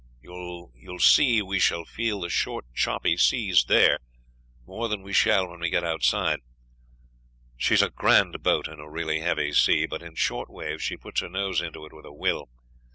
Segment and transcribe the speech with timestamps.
[0.19, 3.99] You will see we shall feel the short choppy seas there
[4.65, 6.39] more than we shall when we get outside.
[7.55, 10.97] She is a grand boat in a really heavy sea, but in short waves she
[10.97, 12.49] puts her nose into it with a will.